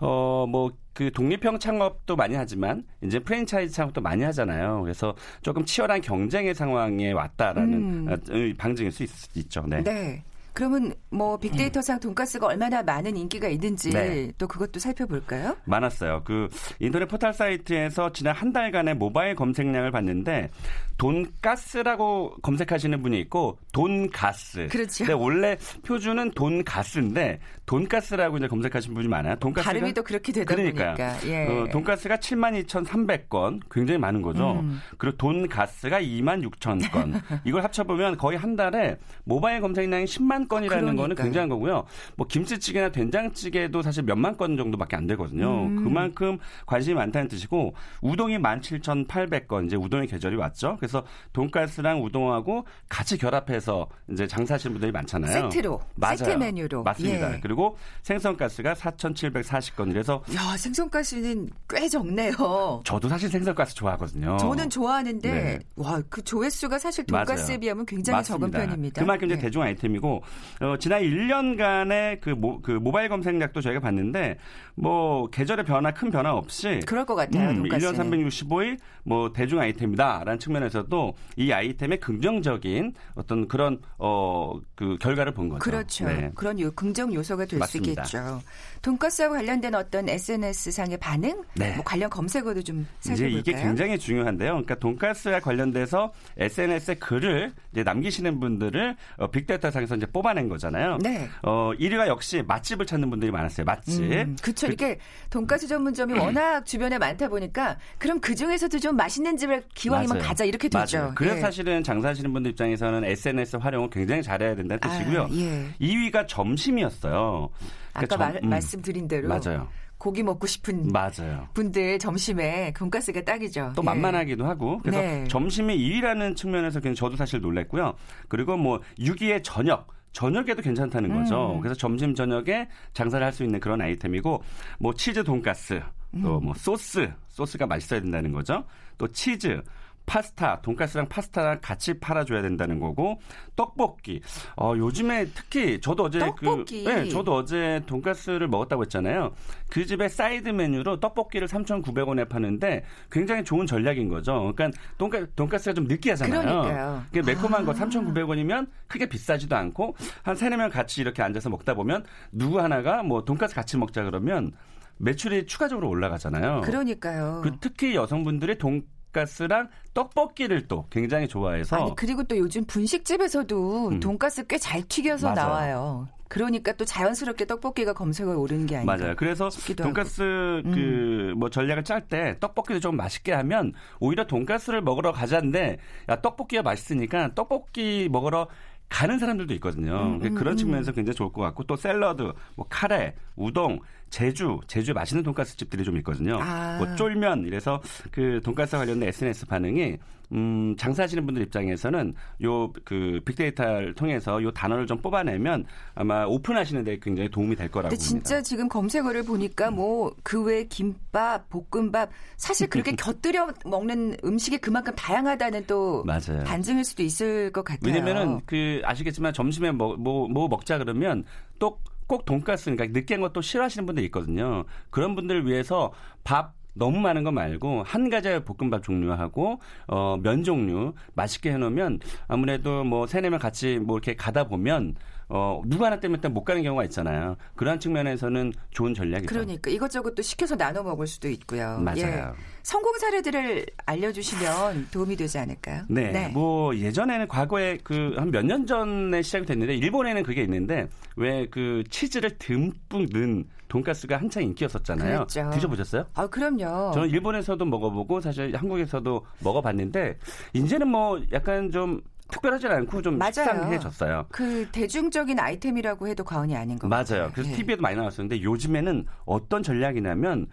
[0.00, 4.80] 어 뭐 그 독립형 창업도 많이 하지만 이제 프랜차이즈 창업도 많이 하잖아요.
[4.80, 8.08] 그래서 조금 치열한 경쟁의 상황에 왔다라는 음.
[8.08, 8.16] 어,
[8.56, 9.02] 방증일 수
[9.34, 9.82] 있, 죠 네.
[9.84, 10.24] 네.
[10.56, 14.32] 그러면 뭐 빅데이터상 돈가스가 얼마나 많은 인기가 있는지 네.
[14.38, 15.54] 또 그것도 살펴볼까요?
[15.66, 16.22] 많았어요.
[16.24, 16.48] 그
[16.80, 20.48] 인터넷 포털 사이트에서 지난 한 달간의 모바일 검색량을 봤는데
[20.96, 24.68] 돈가스라고 검색하시는 분이 있고 돈가스.
[24.68, 25.04] 그렇죠.
[25.04, 29.36] 근데 원래 표준은 돈가스인데 돈가스라고 이제 검색하시는 분이 많아요.
[29.36, 30.94] 돈가스가 발음이 또 그렇게 되다 그러니까요.
[30.94, 31.26] 보니까.
[31.26, 31.46] 예.
[31.48, 34.60] 어, 돈가스가 72,300건 굉장히 많은 거죠.
[34.60, 34.80] 음.
[34.96, 37.20] 그리고 돈가스가 26,000건.
[37.44, 41.02] 이걸 합쳐 보면 거의 한 달에 모바일 검색량이 10만 건이라는 그러니까요.
[41.08, 41.84] 거는 굉장한 거고요.
[42.16, 45.64] 뭐 김치찌개나 된장찌개도 사실 몇만 건 정도밖에 안 되거든요.
[45.64, 45.82] 음.
[45.84, 50.76] 그만큼 관심이 많다는 뜻이고 우동이 17,800건 이제 우동의 계절이 왔죠.
[50.78, 55.50] 그래서 돈가스랑 우동하고 같이 결합해서 이제 장사하시는 분들이 많잖아요.
[55.50, 55.80] 세트로.
[55.94, 56.16] 맞아요.
[56.16, 56.82] 세트 메뉴로.
[56.82, 57.34] 맞습니다.
[57.34, 57.40] 예.
[57.40, 59.90] 그리고 생선가스가 4,740건.
[59.90, 62.82] 이래서 야, 생선가스는 꽤 적네요.
[62.84, 64.36] 저도 사실 생선가스 좋아하거든요.
[64.38, 65.58] 저는 좋아하는데 네.
[65.76, 68.46] 와, 그 조회수가 사실 돈가스에 비하면 굉장히 맞습니다.
[68.46, 69.00] 적은 편입니다.
[69.00, 69.38] 그만큼 이제 예.
[69.38, 70.22] 대중 아이템이고
[70.60, 74.38] 어, 지난 1년간의 그, 모, 그 모바일 검색량도 저희가 봤는데
[74.74, 77.50] 뭐 계절의 변화 큰 변화 없이 그럴 것 같아요.
[77.50, 85.32] 음, 1년 365일 뭐 대중 아이템이다라는 측면에서도 이 아이템의 긍정적인 어떤 그런 어 그 결과를
[85.32, 85.58] 본 거죠.
[85.60, 86.04] 그렇죠.
[86.04, 86.30] 네.
[86.34, 88.42] 그런 요, 긍정 요소가 될 수 있겠죠.
[88.82, 91.74] 돈가스와 관련된 어떤 SNS 상의 반응, 네.
[91.74, 93.38] 뭐 관련 검색어도 좀 살펴볼까요?
[93.38, 94.50] 이제 이게 굉장히 중요한데요.
[94.50, 100.98] 그러니까 돈가스와 관련돼서 SNS에 글을 이제 남기시는 분들을 어, 빅데이터 상에서 이제 뽑아 낸 거잖아요.
[101.02, 101.28] 네.
[101.42, 103.64] 어 1위가 역시 맛집을 찾는 분들이 많았어요.
[103.64, 104.02] 맛집.
[104.02, 104.66] 음, 그렇죠.
[104.68, 104.98] 이게
[105.30, 106.20] 돈가스 전문점이 음.
[106.20, 110.98] 워낙 주변에 많다 보니까 그럼 그 중에서도 좀 맛있는 집을 기왕이면 가자 이렇게 되죠.
[110.98, 111.12] 맞아요.
[111.14, 111.40] 그래서 예.
[111.40, 115.22] 사실은 장사하시는 분들 입장에서는 SNS 활용을 굉장히 잘해야 된다는 아, 뜻이고요.
[115.22, 115.68] 아, 예.
[115.80, 117.50] 2위가 점심이었어요.
[117.92, 119.68] 그러니까 아까 점, 말, 음, 말씀드린 대로 맞아요.
[119.98, 121.48] 고기 먹고 싶은 맞아요.
[121.54, 123.72] 분들 점심에 돈가스가 딱이죠.
[123.74, 123.84] 또 예.
[123.84, 125.24] 만만하기도 하고 그래서 네.
[125.28, 127.94] 점심이 2위라는 측면에서 저도 사실 놀랬고요.
[128.28, 131.56] 그리고 뭐 6위의 저녁 저녁에도 괜찮다는 거죠.
[131.56, 131.60] 음.
[131.60, 134.42] 그래서 점심 저녁에 장사를 할 수 있는 그런 아이템이고
[134.80, 135.82] 뭐 치즈 돈가스
[136.22, 136.52] 또뭐 음.
[136.54, 138.64] 소스 소스가 맛있어야 된다는 거죠.
[138.96, 139.60] 또 치즈
[140.06, 143.20] 파스타, 돈가스랑 파스타랑 같이 팔아줘야 된다는 거고
[143.56, 144.20] 떡볶이.
[144.56, 146.84] 어, 요즘에 특히 저도 어제 그 떡볶이.
[146.84, 149.34] 그, 네, 저도 어제 돈가스를 먹었다고 했잖아요.
[149.68, 154.52] 그 집의 사이드 메뉴로 떡볶이를 3,900원에 파는데 굉장히 좋은 전략인 거죠.
[154.54, 156.40] 그러니까 돈가, 돈가스가 좀 느끼하잖아요.
[156.40, 157.04] 그러니까요.
[157.12, 157.64] 매콤한 아.
[157.66, 163.02] 거 3,900원이면 크게 비싸지도 않고 한 3, 4명 같이 이렇게 앉아서 먹다 보면 누구 하나가
[163.02, 164.52] 뭐 돈가스 같이 먹자 그러면
[164.98, 166.62] 매출이 추가적으로 올라가잖아요.
[166.62, 167.40] 그러니까요.
[167.42, 168.84] 그 특히 여성분들이 돈
[169.16, 174.00] 돈가스랑 떡볶이를 또 굉장히 좋아해서 아니 그리고 또 요즘 분식집에서도 음.
[174.00, 175.48] 돈가스 꽤 잘 튀겨서 맞아요.
[175.48, 176.08] 나와요.
[176.28, 178.96] 그러니까 또 자연스럽게 떡볶이가 검색어에 오르는 게 아닌가.
[178.96, 179.14] 맞아요.
[179.16, 180.22] 그래서 돈가스
[180.64, 181.32] 음.
[181.34, 187.32] 그뭐 전략을 짤 때 떡볶이를 좀 맛있게 하면 오히려 돈가스를 먹으러 가자는데 야 떡볶이가 맛있으니까
[187.34, 188.48] 떡볶이 먹으러
[188.88, 190.18] 가는 사람들도 있거든요.
[190.20, 190.56] 음, 음, 그런 음.
[190.56, 195.84] 측면에서 굉장히 좋을 것 같고 또 샐러드, 뭐 카레, 우동 제주, 제주에 맛있는 돈가스 집들이
[195.84, 196.38] 좀 있거든요.
[196.40, 196.78] 아.
[196.78, 199.98] 뭐 쫄면 이래서 그 돈가스 관련된 SNS 반응이
[200.32, 206.98] 음, 장사하시는 분들 입장에서는 요 그 빅데이터를 통해서 요 단어를 좀 뽑아내면 아마 오픈하시는 데
[207.00, 208.42] 굉장히 도움이 될 거라고 근데 진짜 봅니다.
[208.42, 215.66] 지금 검색어를 보니까 뭐 그 외 김밥, 볶음밥 사실 그렇게 곁들여 먹는 음식이 그만큼 다양하다는
[215.66, 216.44] 또 맞아요.
[216.44, 217.80] 반증일 수도 있을 것 같아요.
[217.92, 221.24] 왜냐면은 그 아시겠지만 점심에 뭐, 뭐, 뭐 먹자 그러면
[221.58, 224.64] 또꼭 돈가스, 그러니까 느끼한 것도 싫어하시는 분들 있거든요.
[224.90, 225.92] 그런 분들을 위해서
[226.24, 232.84] 밥 너무 많은 거 말고 한 가지의 볶음밥 종류하고 어, 면 종류 맛있게 해놓으면 아무래도
[232.84, 234.94] 뭐 세네 명 같이 뭐 이렇게 가다 보면
[235.28, 237.36] 어, 누구 하나 때문에 못 가는 경우가 있잖아요.
[237.56, 239.26] 그러한 측면에서는 좋은 전략이죠.
[239.28, 241.78] 그러니까 이것저것 또 시켜서 나눠 먹을 수도 있고요.
[241.80, 241.98] 맞아요.
[242.06, 242.24] 예.
[242.62, 245.82] 성공 사례들을 알려주시면 도움이 되지 않을까요?
[245.88, 246.12] 네.
[246.12, 246.28] 네.
[246.28, 251.82] 뭐 예전에는 과거에 그 한 몇 년 전에 시작이 됐는데 일본에는 그게 있는데 왜 그
[251.90, 255.26] 치즈를 듬뿍 넣은 돈가스가 한창 인기였었잖아요.
[255.26, 255.50] 그렇죠.
[255.52, 256.06] 드셔보셨어요?
[256.14, 256.92] 아 그럼요.
[256.92, 260.18] 저는 일본에서도 먹어보고 사실 한국에서도 먹어봤는데
[260.52, 263.32] 이제는 뭐 약간 좀 특별하지 않고 좀 맞아요.
[263.32, 264.26] 식상해졌어요.
[264.30, 267.02] 그 대중적인 아이템이라고 해도 과언이 아닌 것 맞아요.
[267.02, 267.30] 같아요.
[267.32, 267.54] 그래서 예.
[267.54, 270.46] TV에도 많이 나왔었는데 요즘에는 어떤 전략이냐면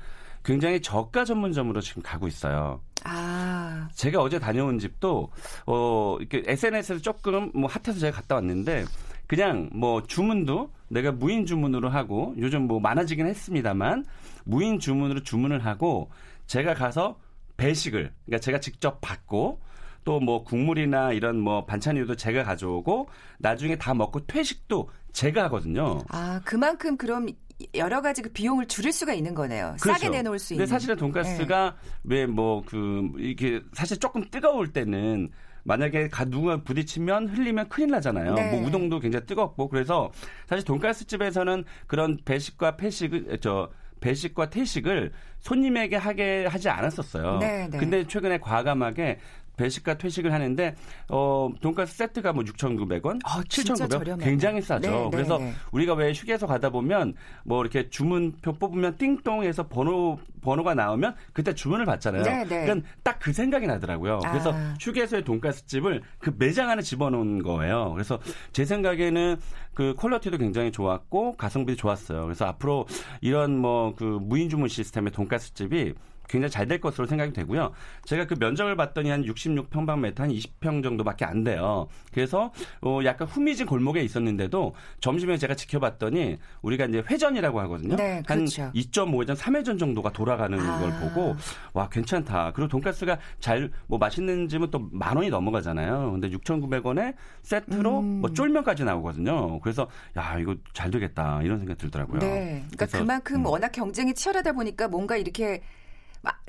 [0.43, 2.81] 굉장히 저가 전문점으로 지금 가고 있어요.
[3.05, 3.87] 아.
[3.93, 5.29] 제가 어제 다녀온 집도
[5.65, 8.85] 어 이렇게 SNS에서 조금 뭐 핫해서 제가 갔다 왔는데
[9.33, 14.05] 그냥 뭐 주문도 내가 무인 주문으로 하고 요즘 뭐 많아지긴 했습니다만
[14.43, 16.11] 무인 주문으로 주문을 하고
[16.45, 17.19] 제가 가서
[17.57, 19.59] 배식을 그러니까 제가 직접 받고
[20.05, 23.07] 또 뭐 국물이나 이런 뭐 반찬류도 제가 가져오고
[23.39, 26.01] 나중에 다 먹고 퇴식도 제가 하거든요.
[26.09, 27.27] 아 그만큼 그럼
[27.73, 29.77] 여러 가지 그 비용을 줄일 수가 있는 거네요.
[29.81, 29.99] 그렇죠.
[29.99, 30.65] 싸게 내놓을 수 있는.
[30.65, 32.25] 근데 사실은 돈가스가 네.
[32.25, 35.31] 왜뭐 그 이게 사실 조금 뜨거울 때는
[35.63, 38.33] 만약에 가 누가 부딪히면 흘리면 큰일 나잖아요.
[38.33, 38.51] 네.
[38.51, 40.11] 뭐 우동도 굉장히 뜨겁고 그래서
[40.47, 43.69] 사실 돈가스 집에서는 그런 배식과 패식을 저
[44.01, 47.39] 배식과 태식을 손님에게 하게 하지 않았었어요.
[47.39, 47.77] 네, 네.
[47.77, 49.19] 근데 최근에 과감하게
[49.57, 50.75] 배식과 퇴식을 하는데
[51.09, 54.89] 어 돈가스 세트가 뭐 6,900원, 아, 7,900원 굉장히 싸죠.
[54.89, 55.53] 네, 네, 그래서 네.
[55.71, 57.13] 우리가 왜 휴게소 가다 보면
[57.43, 62.23] 뭐 이렇게 주문표 뽑으면 띵동해서 번호 번호가 나오면 그때 주문을 받잖아요.
[62.23, 62.65] 네, 네.
[62.65, 64.19] 그러니까 딱 그 생각이 나더라고요.
[64.19, 64.73] 그래서 아.
[64.81, 67.93] 휴게소의 돈가스 집을 그 매장 안에 집어넣은 거예요.
[67.93, 68.19] 그래서
[68.51, 69.37] 제 생각에는
[69.73, 72.23] 그 퀄리티도 굉장히 좋았고 가성비도 좋았어요.
[72.25, 72.85] 그래서 앞으로
[73.21, 75.93] 이런 뭐 그 무인 주문 시스템의 돈가스 집이
[76.29, 77.71] 굉장히 잘 될 것으로 생각이 되고요.
[78.05, 81.87] 제가 그 면적을 봤더니 한 66평방미터 한 20평 정도밖에 안 돼요.
[82.13, 87.95] 그래서 어 약간 후미진 골목에 있었는데도 점심에 제가 지켜봤더니 우리가 이제 회전이라고 하거든요.
[87.97, 88.63] 네, 그렇죠.
[88.63, 90.79] 한 2.5회전, 3회전 정도가 돌아가는 아.
[90.79, 91.35] 걸 보고
[91.73, 92.51] 와 괜찮다.
[92.53, 96.11] 그리고 돈가스가 잘 뭐 맛있는 집은 또 만 원이 넘어가잖아요.
[96.11, 98.05] 근데 6,900원에 세트로 음.
[98.21, 99.59] 뭐 쫄면까지 나오거든요.
[99.61, 102.19] 그래서 야 이거 잘 되겠다 이런 생각이 들더라고요.
[102.19, 103.45] 네, 그러니까 그만큼 음.
[103.45, 105.61] 워낙 경쟁이 치열하다 보니까 뭔가 이렇게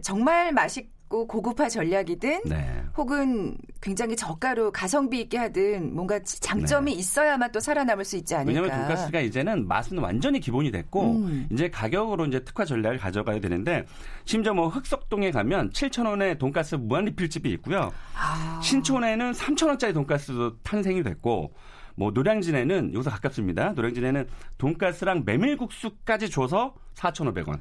[0.03, 2.85] 정말 맛있고 고급화 전략이든 네.
[2.97, 6.99] 혹은 굉장히 저가로 가성비 있게 하든 뭔가 장점이 네.
[6.99, 8.61] 있어야만 또 살아남을 수 있지 않을까.
[8.61, 11.49] 왜냐하면 돈가스가 이제는 맛은 완전히 기본이 됐고 음.
[11.51, 13.87] 이제 가격으로 이제 특화 전략을 가져가야 되는데
[14.25, 17.93] 심지어 뭐 흑석동에 가면 7천 원에 돈가스 무한 리필집이 있고요.
[18.15, 18.61] 아.
[18.63, 21.55] 신촌에는 3천 원짜리 돈가스도 탄생이 됐고
[21.97, 23.73] 뭐 노량진에는 여기서 가깝습니다.
[23.73, 27.61] 노량진에는 돈가스랑 메밀국수까지 줘서 4,500원.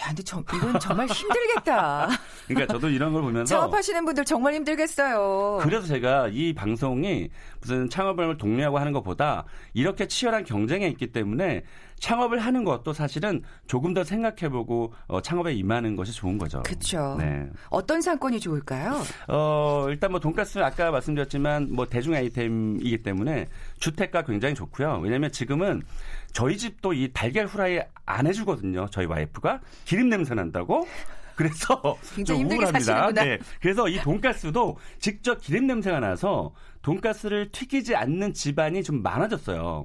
[0.00, 2.08] 야, 근데 저, 이건 정말 힘들겠다.
[2.48, 5.60] 그러니까 저도 이런 걸 보면서 창업하시는 분들 정말 힘들겠어요.
[5.62, 7.30] 그래서 제가 이 방송이
[7.60, 11.62] 무슨 창업을 독려하고 하는 것보다 이렇게 치열한 경쟁에 있기 때문에
[12.04, 16.62] 창업을 하는 것도 사실은 조금 더 생각해보고 어, 창업에 임하는 것이 좋은 거죠.
[16.62, 17.16] 그렇죠.
[17.18, 17.48] 네.
[17.70, 19.00] 어떤 상권이 좋을까요?
[19.26, 23.46] 어, 일단 뭐 돈가스 아까 말씀드렸지만 뭐 대중 아이템이기 때문에
[23.78, 25.00] 주택가 굉장히 좋고요.
[25.02, 25.80] 왜냐하면 지금은
[26.30, 28.88] 저희 집도 이 달걀 후라이 안 해주거든요.
[28.90, 30.86] 저희 와이프가 기름 냄새 난다고.
[31.36, 31.80] 그래서
[32.26, 33.12] 좀 우울합니다.
[33.12, 33.38] 네.
[33.62, 39.84] 그래서 이 돈가스도 직접 기름 냄새가 나서 돈가스를 튀기지 않는 집안이 좀 많아졌어요.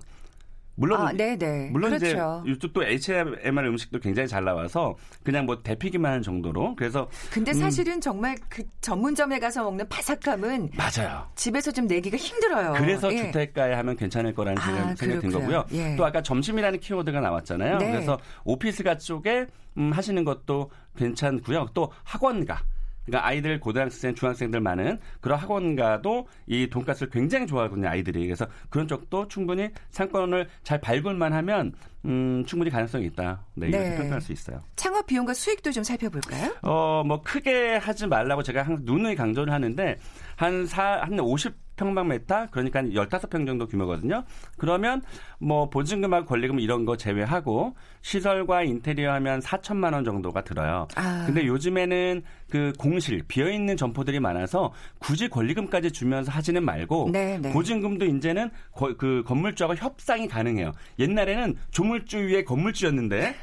[0.79, 1.69] 물론 아, 네네.
[1.71, 2.41] 물론 그렇죠.
[2.45, 7.51] 이제 요즘 또 HMR 음식도 굉장히 잘 나와서 그냥 뭐 데피기만 하는 정도로 그래서 근데
[7.51, 7.59] 음.
[7.59, 8.01] 사실은 음.
[8.01, 11.27] 정말 그 전문점에 가서 먹는 바삭함은 맞아요.
[11.35, 12.73] 집에서 좀 내기가 힘들어요.
[12.77, 13.25] 그래서 예.
[13.25, 15.65] 주택가에 하면 괜찮을 거라는 아, 생각, 생각이 든 거고요.
[15.73, 15.95] 예.
[15.97, 17.77] 또 아까 점심이라는 키워드가 나왔잖아요.
[17.77, 17.91] 네.
[17.91, 21.67] 그래서 오피스가 쪽에 음, 하시는 것도 괜찮고요.
[21.73, 22.63] 또 학원가
[23.09, 28.25] 그러니까 아이들 고등학생, 중학생들 많은 그런 학원가도 이 돈가스를 굉장히 좋아하거든요, 아이들이.
[28.25, 31.73] 그래서 그런 쪽도 충분히 상권을 잘 밟을만 하면
[32.05, 33.43] 음, 충분히 가능성이 있다.
[33.55, 33.97] 네, 이렇게 네.
[33.97, 34.61] 평가할 수 있어요.
[34.75, 36.55] 창업 비용과 수익도 좀 살펴볼까요?
[36.61, 39.97] 어, 뭐 크게 하지 말라고 제가 항상 누누이 강조를 하는데
[40.37, 44.25] 한 사, 한 50, 평방메타 그러니까 15평 정도 규모거든요.
[44.57, 45.01] 그러면
[45.39, 50.87] 뭐 보증금하고 권리금 이런 거 제외하고 시설과 인테리어 하면 4천만 원 정도가 들어요.
[50.95, 51.23] 아.
[51.25, 57.37] 근데 요즘에는 그 공실 비어 있는 점포들이 많아서 굳이 권리금까지 주면서 하지는 말고 네네.
[57.39, 57.53] 네.
[57.53, 60.71] 보증금도 이제는 거, 그 건물주하고 협상이 가능해요.
[60.97, 63.35] 옛날에는 조물주 위에 건물주였는데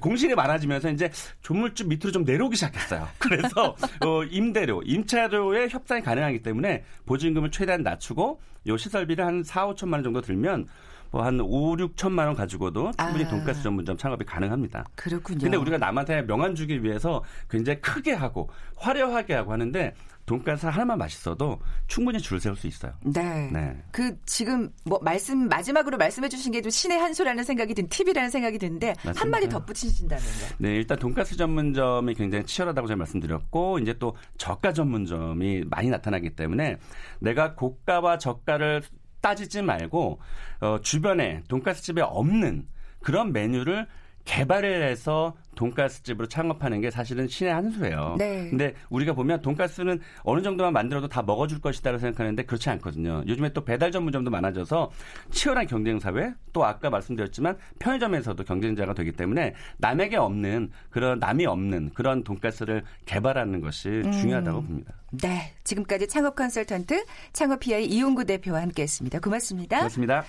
[0.00, 3.08] 공실이 많아지면서 이제 조물주 밑으로 좀 내려오기 시작했어요.
[3.18, 9.94] 그래서 어, 임대료, 임차료의 협상이 가능하기 때문에 보증금을 최대한 낮추고 요 시설비를 한 4, 5천만
[9.94, 10.68] 원 정도 들면
[11.12, 13.28] 뭐 한 5, 6천만 원 가지고도 충분히 아.
[13.28, 14.84] 돈가스 전문점 창업이 가능합니다.
[14.96, 15.40] 그렇군요.
[15.40, 19.94] 근데 우리가 남한테 명함 주기 위해서 굉장히 크게 하고 화려하게 하고 하는데
[20.24, 22.92] 돈가스 하나만 맛있어도 충분히 줄 세울 수 있어요.
[23.04, 23.50] 네.
[23.52, 23.76] 네.
[23.90, 28.30] 그 지금 뭐 말씀 마지막으로 말씀해 주신 게 좀 신의 한 수라는 생각이 든 팁이라는
[28.30, 29.20] 생각이 드는데 맞습니다.
[29.20, 30.28] 한마디 덧붙이신다면요.
[30.58, 36.78] 네, 일단 돈가스 전문점이 굉장히 치열하다고 제가 말씀드렸고 이제 또 저가 전문점이 많이 나타나기 때문에
[37.18, 38.82] 내가 고가와 저가를
[39.22, 40.20] 따지지 말고
[40.60, 42.66] 어, 주변에 돈가스 집에 없는
[43.00, 43.86] 그런 메뉴를
[44.24, 48.16] 개발을 해서 돈가스 집으로 창업하는 게 사실은 신의 한 수예요.
[48.18, 48.48] 네.
[48.48, 53.22] 근데 우리가 보면 돈가스는 어느 정도만 만들어도 다 먹어줄 것이다라고 생각하는데 그렇지 않거든요.
[53.26, 54.90] 요즘에 또 배달 전문점도 많아져서
[55.30, 61.90] 치열한 경쟁 사회 또 아까 말씀드렸지만 편의점에서도 경쟁자가 되기 때문에 남에게 없는 그런 남이 없는
[61.94, 64.12] 그런 돈가스를 개발하는 것이 음.
[64.12, 64.94] 중요하다고 봅니다.
[65.22, 65.52] 네.
[65.64, 69.20] 지금까지 창업 컨설턴트 창업피아의 이용구 대표와 함께했습니다.
[69.20, 69.78] 고맙습니다.
[69.78, 70.24] 고맙습니다.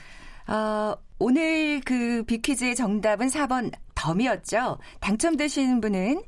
[0.48, 4.80] 어, 오늘 그 비퀴즈의 정답은 4번 덤이었죠.
[5.00, 6.22] 당첨되신 분은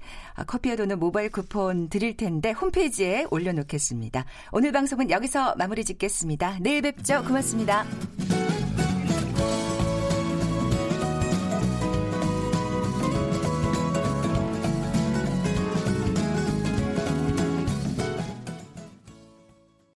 [0.47, 4.25] 커피와 도는 모바일 쿠폰 드릴 텐데 홈페이지에 올려놓겠습니다.
[4.51, 6.59] 오늘 방송은 여기서 마무리 짓겠습니다.
[6.61, 7.23] 내일 뵙죠.
[7.23, 7.85] 고맙습니다.